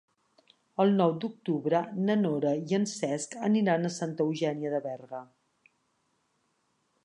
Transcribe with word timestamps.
El 0.83 0.93
nou 1.01 1.11
d'octubre 1.25 1.81
na 2.07 2.15
Nora 2.23 2.55
i 2.71 2.77
en 2.79 2.89
Cesc 2.93 3.37
aniran 3.51 3.85
a 3.85 3.95
Santa 3.99 4.29
Eugènia 4.29 4.75
de 4.77 4.81
Berga. 4.89 5.23